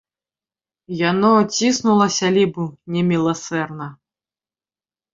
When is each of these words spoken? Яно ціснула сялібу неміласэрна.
Яно 1.09 1.31
ціснула 1.59 2.07
сялібу 2.17 2.63
неміласэрна. 2.99 3.93